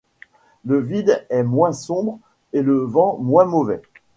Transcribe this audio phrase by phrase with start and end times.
[0.65, 2.17] Le vide était moins sombre
[2.53, 3.83] et le vent moins mauvais.